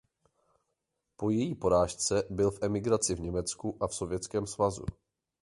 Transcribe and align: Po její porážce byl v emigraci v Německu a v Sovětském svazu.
Po 1.15 1.29
její 1.29 1.55
porážce 1.55 2.23
byl 2.29 2.51
v 2.51 2.59
emigraci 2.61 3.15
v 3.15 3.19
Německu 3.19 3.77
a 3.81 3.87
v 3.87 3.95
Sovětském 3.95 4.47
svazu. 4.47 4.85